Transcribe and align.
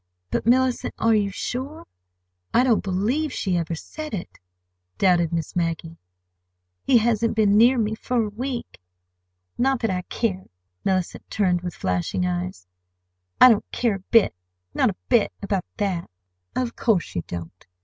"But, 0.31 0.47
Mellicent, 0.47 0.95
are 0.97 1.13
you 1.13 1.29
sure? 1.29 1.85
I 2.55 2.63
don't 2.63 2.83
believe 2.83 3.31
she 3.31 3.55
ever 3.55 3.75
said 3.75 4.15
it," 4.15 4.39
doubted 4.97 5.31
Miss 5.31 5.55
Maggie. 5.55 5.97
"He 6.83 6.97
hasn't 6.97 7.35
been 7.35 7.55
near 7.55 7.77
me—for 7.77 8.23
a 8.25 8.29
week. 8.29 8.79
Not 9.59 9.79
that 9.81 9.91
I 9.91 10.01
care!" 10.01 10.47
Mellicent 10.83 11.29
turned 11.29 11.61
with 11.61 11.75
flashing 11.75 12.25
eyes. 12.25 12.65
"I 13.39 13.49
don't 13.49 13.71
care 13.71 13.93
a 13.97 14.07
bit—not 14.09 14.89
a 14.89 14.95
bit—about 15.07 15.65
that!" 15.77 16.09
"Of 16.55 16.75
course 16.75 17.13
you 17.13 17.21
don't! 17.27 17.67